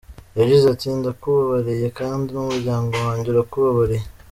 Yagize 0.39 0.65
ati 0.73 0.87
“Ndakubabariye 0.99 1.87
kandi 1.99 2.27
n’umuryango 2.31 2.91
wanjye 3.05 3.27
urakubabariye. 3.29 4.05